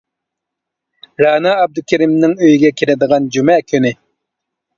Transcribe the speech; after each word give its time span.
رەنا 1.23 1.51
ئابدۇكېرىمنىڭ 1.57 2.33
ئۆيىگە 2.41 2.73
كېلىدىغان 2.83 3.29
جۈمە 3.37 3.61
كۈنى. 3.71 3.95